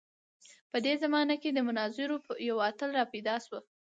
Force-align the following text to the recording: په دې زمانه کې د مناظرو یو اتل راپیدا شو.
په 0.71 0.77
دې 0.85 0.93
زمانه 1.03 1.35
کې 1.41 1.49
د 1.53 1.59
مناظرو 1.67 2.17
یو 2.49 2.57
اتل 2.69 2.89
راپیدا 2.99 3.35
شو. 3.45 3.59